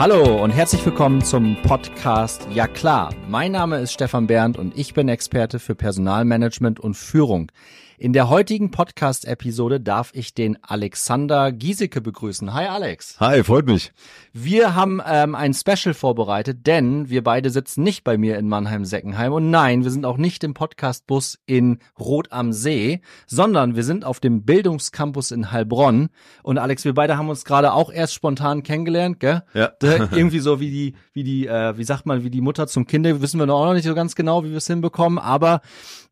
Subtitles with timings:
[0.00, 3.12] Hallo und herzlich willkommen zum Podcast Ja klar.
[3.28, 7.52] Mein Name ist Stefan Bernd und ich bin Experte für Personalmanagement und Führung.
[8.02, 12.54] In der heutigen Podcast-Episode darf ich den Alexander Giesecke begrüßen.
[12.54, 13.20] Hi Alex.
[13.20, 13.92] Hi, freut mich.
[14.32, 19.34] Wir haben ähm, ein Special vorbereitet, denn wir beide sitzen nicht bei mir in Mannheim-Seckenheim
[19.34, 24.06] und nein, wir sind auch nicht im Podcastbus in Rot am See, sondern wir sind
[24.06, 26.08] auf dem Bildungscampus in Heilbronn.
[26.42, 29.42] Und Alex, wir beide haben uns gerade auch erst spontan kennengelernt, gell?
[29.52, 29.72] Ja.
[29.82, 33.04] Irgendwie so wie die, wie die, äh, wie sagt man, wie die Mutter zum Kind,
[33.20, 35.60] wissen wir noch auch noch nicht so ganz genau, wie wir es hinbekommen, aber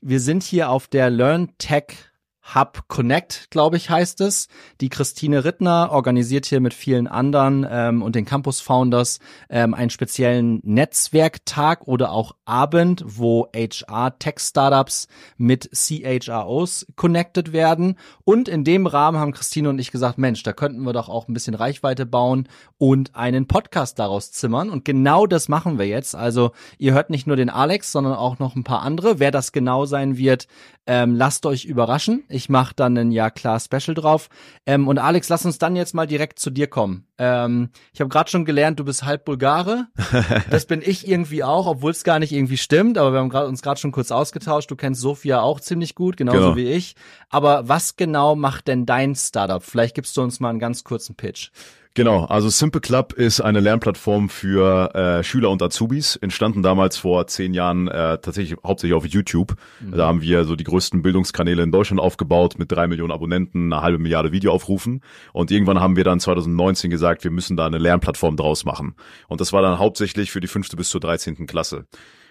[0.02, 2.08] wir sind hier auf der Learn Tech tech
[2.55, 4.48] Hub Connect, glaube ich, heißt es.
[4.80, 9.19] Die Christine Rittner organisiert hier mit vielen anderen ähm, und den Campus Founders
[9.51, 17.97] ähm, einen speziellen Netzwerktag oder auch Abend, wo HR Tech Startups mit CHROs connected werden.
[18.25, 21.28] Und in dem Rahmen haben Christine und ich gesagt, Mensch, da könnten wir doch auch
[21.28, 24.70] ein bisschen Reichweite bauen und einen Podcast daraus zimmern.
[24.70, 26.15] Und genau das machen wir jetzt.
[26.15, 29.19] Also ihr hört nicht nur den Alex, sondern auch noch ein paar andere.
[29.19, 30.48] Wer das genau sein wird,
[30.87, 32.25] ähm, lasst euch überraschen.
[32.48, 34.28] Mache dann ein Ja klar Special drauf.
[34.67, 37.06] Ähm, und Alex, lass uns dann jetzt mal direkt zu dir kommen.
[37.19, 39.86] Ähm, ich habe gerade schon gelernt, du bist halb Bulgare.
[40.50, 42.98] Das bin ich irgendwie auch, obwohl es gar nicht irgendwie stimmt.
[42.98, 44.70] Aber wir haben grad, uns gerade schon kurz ausgetauscht.
[44.70, 46.56] Du kennst Sophia auch ziemlich gut, genauso Genau.
[46.56, 46.94] wie ich.
[47.31, 49.62] Aber was genau macht denn dein Startup?
[49.62, 51.50] Vielleicht gibst du uns mal einen ganz kurzen Pitch.
[51.98, 57.27] Genau, also Simple Club ist eine Lernplattform für äh, Schüler und Azubis, entstanden damals vor
[57.27, 59.56] zehn Jahren äh, tatsächlich hauptsächlich auf YouTube.
[59.80, 63.82] Da haben wir so die größten Bildungskanäle in Deutschland aufgebaut mit drei Millionen Abonnenten, eine
[63.82, 65.00] halbe Milliarde Videoaufrufen.
[65.32, 68.94] Und irgendwann haben wir dann 2019 gesagt, wir müssen da eine Lernplattform draus machen.
[69.26, 71.86] Und das war dann hauptsächlich für die fünfte bis zur dreizehnten Klasse.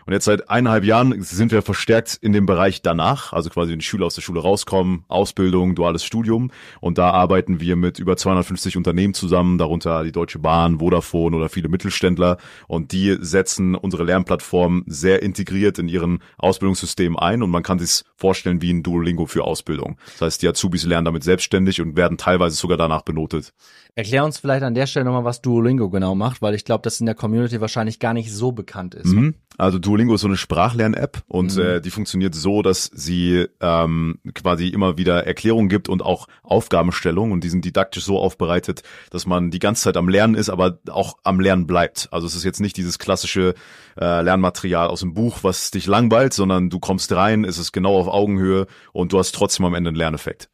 [0.08, 3.80] Und jetzt seit eineinhalb Jahren sind wir verstärkt in dem Bereich danach, also quasi wenn
[3.80, 6.50] die Schüler aus der Schule rauskommen, Ausbildung, duales Studium.
[6.80, 11.50] Und da arbeiten wir mit über 250 Unternehmen zusammen, darunter die Deutsche Bahn, Vodafone oder
[11.50, 12.38] viele Mittelständler.
[12.70, 17.44] Und die setzen unsere Lernplattform sehr integriert in ihren Ausbildungssystem ein.
[17.44, 19.98] Und man kann sich vorstellen wie ein Duolingo für Ausbildung.
[20.14, 23.54] Das heißt, die Azubis lernen damit selbstständig und werden teilweise sogar danach benotet.
[23.98, 27.00] Erklär uns vielleicht an der Stelle nochmal, was Duolingo genau macht, weil ich glaube, das
[27.00, 29.08] in der Community wahrscheinlich gar nicht so bekannt ist.
[29.08, 29.34] Mhm.
[29.58, 34.68] Also Duolingo ist so eine Sprachlern-App und äh, die funktioniert so, dass sie ähm, quasi
[34.68, 39.52] immer wieder Erklärungen gibt und auch Aufgabenstellungen und die sind didaktisch so aufbereitet, dass man
[39.52, 42.10] die ganze Zeit am Lernen ist, aber auch am Lernen bleibt.
[42.12, 43.54] Also es ist jetzt nicht dieses klassische
[44.00, 47.98] äh, Lernmaterial aus dem Buch, was dich langweilt, sondern du kommst rein, es ist genau
[47.98, 50.50] auf Augenhöhe und du hast trotzdem am Ende einen Lerneffekt.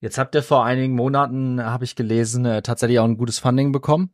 [0.00, 3.72] Jetzt habt ihr vor einigen Monaten, habe ich gelesen, äh, tatsächlich auch ein gutes Funding
[3.72, 4.10] bekommen.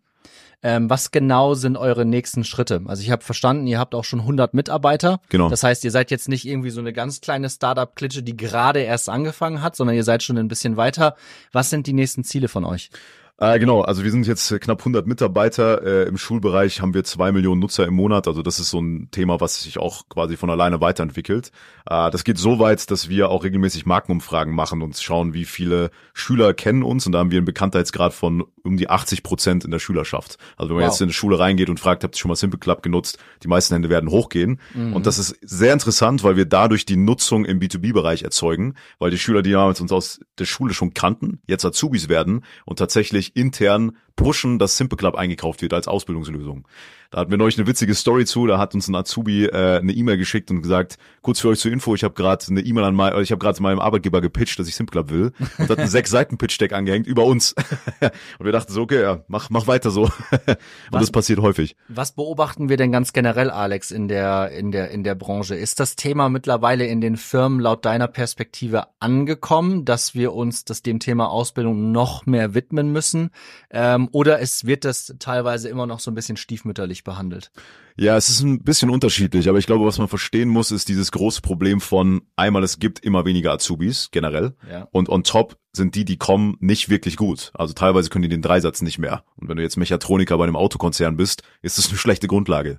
[0.64, 2.82] Ähm, was genau sind eure nächsten Schritte?
[2.86, 5.20] Also ich habe verstanden, ihr habt auch schon 100 Mitarbeiter.
[5.28, 5.48] Genau.
[5.48, 9.08] Das heißt, ihr seid jetzt nicht irgendwie so eine ganz kleine Startup-Klitsche, die gerade erst
[9.08, 11.16] angefangen hat, sondern ihr seid schon ein bisschen weiter.
[11.50, 12.90] Was sind die nächsten Ziele von euch?
[13.38, 15.82] Äh, genau, also wir sind jetzt knapp 100 Mitarbeiter.
[15.82, 18.28] Äh, Im Schulbereich haben wir zwei Millionen Nutzer im Monat.
[18.28, 21.50] Also das ist so ein Thema, was sich auch quasi von alleine weiterentwickelt.
[21.86, 25.90] Äh, das geht so weit, dass wir auch regelmäßig Markenumfragen machen und schauen, wie viele
[26.14, 27.06] Schüler kennen uns.
[27.06, 30.36] Und da haben wir einen Bekanntheitsgrad von um die 80 Prozent in der Schülerschaft.
[30.56, 30.92] Also wenn man Wow.
[30.92, 33.18] jetzt in eine Schule reingeht und fragt, habt ihr schon mal Simple Club genutzt?
[33.42, 34.60] Die meisten Hände werden hochgehen.
[34.74, 39.18] Und das ist sehr interessant, weil wir dadurch die Nutzung im B2B-Bereich erzeugen, weil die
[39.18, 43.96] Schüler, die damals uns aus der Schule schon kannten, jetzt Azubis werden und tatsächlich intern
[44.16, 46.66] pushen, dass Simple Club eingekauft wird als Ausbildungslösung.
[47.12, 49.92] Da hatten wir neulich eine witzige Story zu, da hat uns ein Azubi äh, eine
[49.92, 52.94] E-Mail geschickt und gesagt, kurz für euch zur Info, ich habe gerade eine E-Mail an
[52.94, 55.88] mein, ich habe gerade meinem Arbeitgeber gepitcht, dass ich Simple Club will und hat einen
[55.90, 57.52] sechs Seiten Pitch Deck angehängt über uns.
[58.38, 60.04] und wir dachten so, okay, ja, mach mach weiter so.
[60.46, 61.76] und das passiert häufig.
[61.88, 65.54] Was beobachten wir denn ganz generell, Alex, in der, in der, in der Branche?
[65.54, 70.82] Ist das Thema mittlerweile in den Firmen laut deiner Perspektive angekommen, dass wir uns das
[70.82, 73.32] dem Thema Ausbildung noch mehr widmen müssen?
[73.70, 77.50] Ähm, oder es wird das teilweise immer noch so ein bisschen stiefmütterlich behandelt?
[77.96, 81.12] Ja, es ist ein bisschen unterschiedlich, aber ich glaube, was man verstehen muss, ist dieses
[81.12, 84.88] große Problem von einmal, es gibt immer weniger Azubis generell Ja.
[84.92, 87.50] und on top sind die, die kommen, nicht wirklich gut.
[87.54, 89.24] Also teilweise können die den Dreisatz nicht mehr.
[89.36, 92.78] Und wenn du jetzt Mechatroniker bei einem Autokonzern bist, ist das eine schlechte Grundlage.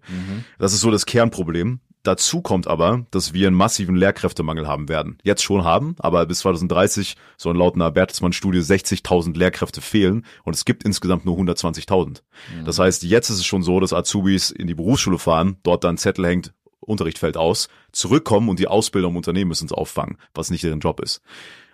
[0.59, 1.79] Das ist so das Kernproblem.
[2.03, 5.17] Dazu kommt aber, dass wir einen massiven Lehrkräftemangel haben werden.
[5.23, 10.65] Jetzt schon haben, aber bis 2030 sollen laut einer Bertelsmann-Studie 60.000 Lehrkräfte fehlen und es
[10.65, 12.21] gibt insgesamt nur 120.000.
[12.65, 15.97] Das heißt, jetzt ist es schon so, dass Azubis in die Berufsschule fahren, dort dann
[15.97, 20.51] Zettel hängt, Unterricht fällt aus, zurückkommen und die Ausbilder im Unternehmen müssen es auffangen, was
[20.51, 21.21] nicht deren Job ist.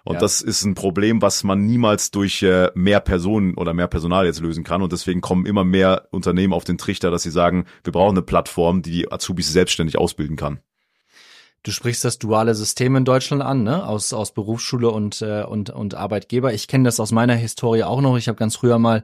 [0.10, 0.22] Und Ja.
[0.22, 4.40] das ist ein Problem, was man niemals durch äh, mehr Personen oder mehr Personal jetzt
[4.40, 4.82] lösen kann.
[4.82, 8.24] Und deswegen kommen immer mehr Unternehmen auf den Trichter, dass sie sagen, wir brauchen eine
[8.24, 10.62] Plattform, die die Azubis selbstständig ausbilden kann.
[11.62, 13.86] Du sprichst das duale System in Deutschland an, ne?
[13.86, 16.56] Aus, aus Berufsschule und, äh, und, und Arbeitgeber.
[16.56, 18.18] Ich kenne das aus meiner Historie auch noch.
[18.18, 19.04] Ich habe ganz früher mal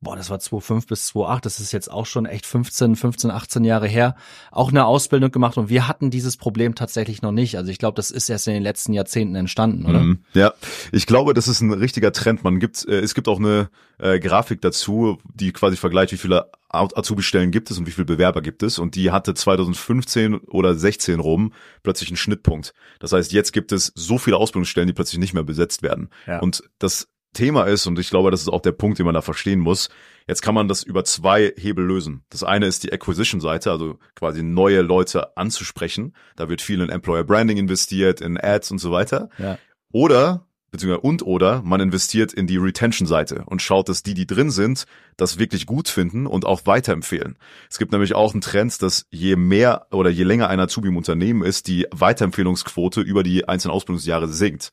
[0.00, 3.64] boah, das war 2005 bis 2008, das ist jetzt auch schon echt 15, 15, 18
[3.64, 4.14] Jahre her,
[4.52, 7.56] auch eine Ausbildung gemacht und wir hatten dieses Problem tatsächlich noch nicht.
[7.56, 10.00] Also ich glaube, das ist erst in den letzten Jahrzehnten entstanden, oder?
[10.00, 10.20] Mhm.
[10.34, 10.52] Ja,
[10.92, 12.44] ich glaube, das ist ein richtiger Trend.
[12.44, 16.50] Man gibt, äh, es gibt auch eine äh, Grafik dazu, die quasi vergleicht, wie viele
[16.68, 18.78] Azubi-Stellen gibt es und wie viele Bewerber gibt es.
[18.78, 21.52] Und die hatte 2015 oder 16 rum
[21.82, 22.74] plötzlich einen Schnittpunkt.
[23.00, 26.10] Das heißt, jetzt gibt es so viele Ausbildungsstellen, die plötzlich nicht mehr besetzt werden.
[26.26, 26.40] Ja.
[26.40, 29.22] Und das Thema ist, und ich glaube, das ist auch der Punkt, den man da
[29.22, 29.88] verstehen muss,
[30.26, 32.24] jetzt kann man das über zwei Hebel lösen.
[32.30, 36.14] Das eine ist die Acquisition-Seite, also quasi neue Leute anzusprechen.
[36.36, 39.28] Da wird viel in Employer Branding investiert, in Ads und so weiter.
[39.38, 39.58] Ja.
[39.92, 44.50] Oder beziehungsweise und oder man investiert in die Retention-Seite und schaut, dass die, die drin
[44.50, 44.84] sind,
[45.16, 47.38] das wirklich gut finden und auch weiterempfehlen.
[47.70, 50.96] Es gibt nämlich auch einen Trend, dass je mehr oder je länger ein Azubi im
[50.96, 54.70] Unternehmen ist, die Weiterempfehlungsquote über die einzelnen Ausbildungsjahre sinkt.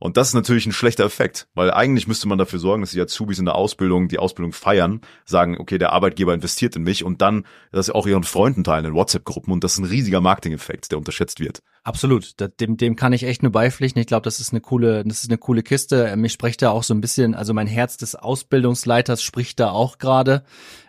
[0.00, 3.00] Und das ist natürlich ein schlechter Effekt, weil eigentlich müsste man dafür sorgen, dass die
[3.00, 7.22] Azubis in der Ausbildung die Ausbildung feiern, sagen, okay, der Arbeitgeber investiert in mich und
[7.22, 10.98] dann das auch ihren Freunden teilen in WhatsApp-Gruppen und das ist ein riesiger Marketing-Effekt, der
[10.98, 11.62] unterschätzt wird.
[11.84, 13.98] Absolut, dem, dem kann ich echt nur beipflichten.
[13.98, 16.14] Ich glaube, das ist eine coole, das ist eine coole Kiste.
[16.16, 19.96] Mich spricht da auch so ein bisschen, also mein Herz des Ausbildungsleiters spricht da auch
[19.96, 20.42] gerade.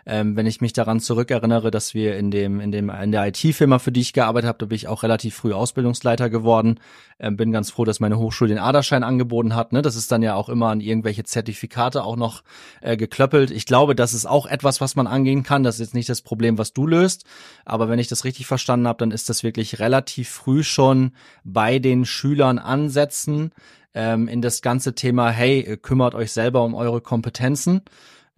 [0.04, 3.78] Ähm, wenn ich mich daran zurückerinnere, dass wir in dem, in dem, in der IT-Firma,
[3.78, 6.80] für die ich gearbeitet habe, da bin ich auch relativ früh Ausbildungsleiter geworden.
[7.18, 9.72] Ähm, bin ganz froh, dass meine Hochschule den Aderschein angeboten hat.
[9.72, 9.82] Ne?
[9.82, 12.42] Das ist dann ja auch immer an irgendwelche Zertifikate auch noch
[12.80, 13.50] äh, geklöppelt.
[13.50, 15.62] Ich glaube, das ist auch etwas, was man angehen kann.
[15.62, 17.24] Das ist jetzt nicht das Problem, was du löst.
[17.64, 21.12] Aber wenn ich das richtig verstanden habe, dann ist das wirklich relativ früh schon
[21.44, 23.52] bei den Schülern ansetzen
[23.94, 27.82] ähm, in das ganze Thema, hey, kümmert euch selber um eure Kompetenzen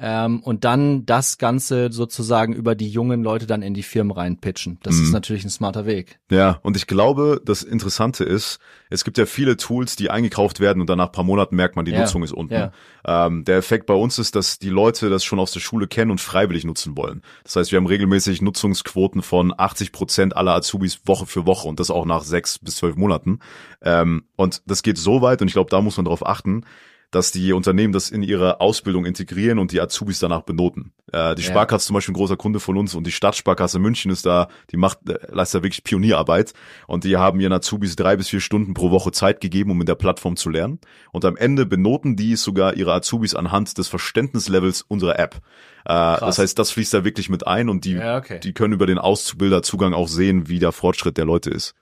[0.04, 4.78] ähm, und dann das Ganze sozusagen über die jungen Leute dann in die Firmen reinpitchen.
[4.82, 5.04] Das mhm.
[5.04, 6.18] ist natürlich ein smarter Weg.
[6.28, 8.58] Ja, und ich glaube, das Interessante ist,
[8.90, 11.84] es gibt ja viele Tools, die eingekauft werden und dann nach paar Monaten merkt man,
[11.84, 12.00] die ja.
[12.00, 12.52] Nutzung ist unten.
[12.52, 12.72] Ja.
[13.06, 16.10] Ähm, der Effekt bei uns ist, dass die Leute das schon aus der Schule kennen
[16.10, 17.22] und freiwillig nutzen wollen.
[17.44, 21.78] Das heißt, wir haben regelmäßig Nutzungsquoten von 80 Prozent aller Azubis Woche für Woche und
[21.78, 23.38] das auch nach sechs bis zwölf Monaten.
[23.82, 26.64] Ähm, und das geht so weit und ich glaube, da muss man darauf achten,
[27.12, 30.92] dass die Unternehmen das in ihre Ausbildung integrieren und die Azubis danach benoten.
[31.12, 31.50] Äh, die ja.
[31.50, 34.78] Sparkasse zum Beispiel ein großer Kunde von uns und die Stadtsparkasse München ist da, die
[34.78, 36.54] macht, äh, leistet da wirklich Pionierarbeit
[36.86, 39.86] und die haben ihren Azubis drei bis vier Stunden pro Woche Zeit gegeben, um in
[39.86, 40.80] der Plattform zu lernen.
[41.12, 45.36] Und am Ende benoten die sogar ihre Azubis anhand des Verständnislevels unserer App.
[45.84, 48.40] Äh, das heißt, das fließt da wirklich mit ein und die, ja, okay.
[48.40, 51.74] die können über den Auszubilderzugang auch sehen, wie der Fortschritt der Leute ist.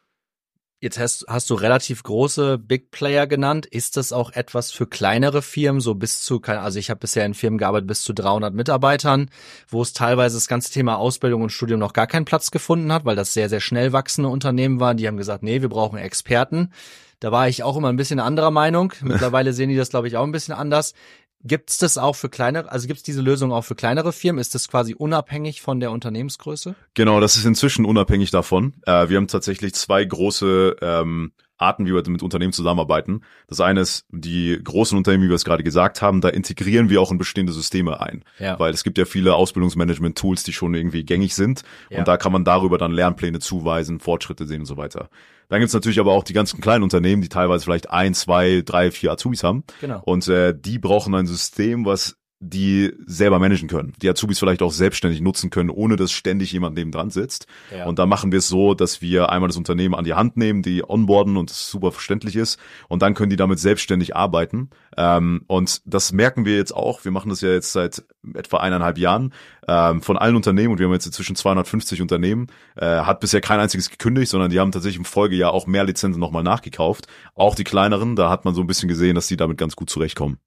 [0.82, 3.66] Jetzt hast, hast du relativ große Big Player genannt.
[3.66, 7.34] Ist das auch etwas für kleinere Firmen, so bis zu, also ich habe bisher in
[7.34, 9.28] Firmen gearbeitet bis zu 300 Mitarbeitern,
[9.68, 13.04] wo es teilweise das ganze Thema Ausbildung und Studium noch gar keinen Platz gefunden hat,
[13.04, 14.96] weil das sehr, sehr schnell wachsende Unternehmen waren.
[14.96, 16.72] Die haben gesagt, nee, wir brauchen Experten.
[17.18, 18.94] Da war ich auch immer ein bisschen anderer Meinung.
[19.02, 20.94] Mittlerweile sehen die das, glaube ich, auch ein bisschen anders.
[21.42, 24.40] Gibt's das auch für kleinere, also gibt's diese Lösung auch für kleinere Firmen?
[24.40, 26.74] Ist das quasi unabhängig von der Unternehmensgröße?
[26.94, 28.74] Genau, das ist inzwischen unabhängig davon.
[28.86, 33.22] Äh, wir haben tatsächlich zwei große ähm, Arten, wie wir mit Unternehmen zusammenarbeiten.
[33.46, 37.00] Das eine ist die großen Unternehmen, wie wir es gerade gesagt haben, da integrieren wir
[37.00, 38.24] auch in bestehende Systeme ein.
[38.38, 38.58] Ja.
[38.58, 41.62] Weil es gibt ja viele Ausbildungsmanagement-Tools, die schon irgendwie gängig sind.
[41.90, 41.98] Ja.
[41.98, 45.10] Und da kann man darüber dann Lernpläne zuweisen, Fortschritte sehen und so weiter.
[45.48, 48.90] Dann gibt's natürlich aber auch die ganzen kleinen Unternehmen, die teilweise vielleicht ein, zwei, drei,
[48.90, 49.64] vier Azubis haben.
[49.80, 50.00] Genau.
[50.04, 54.72] Und äh, die brauchen ein System, was die selber managen können, die Azubis vielleicht auch
[54.72, 57.46] selbstständig nutzen können, ohne dass ständig jemand neben dran sitzt.
[57.70, 57.84] Ja.
[57.84, 60.62] Und da machen wir es so, dass wir einmal das Unternehmen an die Hand nehmen,
[60.62, 64.70] die onboarden und es super verständlich ist und dann können die damit selbstständig arbeiten.
[64.96, 67.04] Ähm, und das merken wir jetzt auch.
[67.04, 69.34] Wir machen das ja jetzt seit etwa eineinhalb Jahren
[69.68, 72.46] ähm, von allen Unternehmen und wir haben jetzt inzwischen 250 Unternehmen.
[72.74, 76.20] Äh, hat bisher kein einziges gekündigt, sondern die haben tatsächlich im Folgejahr auch mehr Lizenzen
[76.20, 77.06] nochmal nachgekauft.
[77.34, 79.90] Auch die kleineren, da hat man so ein bisschen gesehen, dass die damit ganz gut
[79.90, 80.38] zurechtkommen.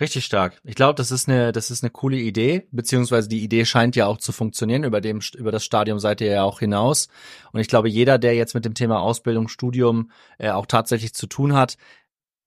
[0.00, 0.60] Richtig stark.
[0.64, 4.06] Ich glaube, das ist eine, das ist eine coole Idee, beziehungsweise die Idee scheint ja
[4.06, 4.84] auch zu funktionieren.
[4.84, 7.08] Über dem, über das Stadium seid ihr ja auch hinaus.
[7.52, 11.26] Und ich glaube, jeder, der jetzt mit dem Thema Ausbildung, Studium äh, auch tatsächlich zu
[11.26, 11.78] tun hat,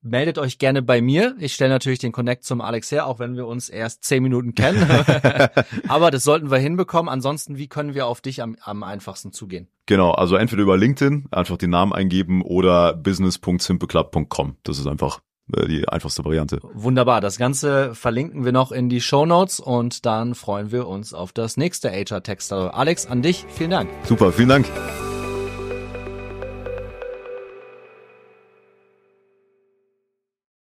[0.02, 1.36] meldet euch gerne bei mir.
[1.40, 4.56] Ich stelle natürlich den Connect zum Alex her, auch wenn wir uns erst zehn Minuten
[4.56, 4.82] kennen.
[5.88, 7.10] Aber das sollten wir hinbekommen.
[7.10, 9.68] Ansonsten, wie können wir auf dich am, am einfachsten zugehen?
[9.86, 14.58] Genau, also entweder über LinkedIn, einfach den Namen eingeben oder business.simpleclub.com.
[14.64, 15.22] Das ist einfach
[15.68, 16.60] die einfachste Variante.
[16.74, 17.22] Wunderbar.
[17.22, 21.32] Das Ganze verlinken wir noch in die Show Notes und dann freuen wir uns auf
[21.34, 22.54] das nächste HR Text.
[22.54, 23.90] Alex, an dich, vielen Dank.
[24.04, 24.66] Super, vielen Dank.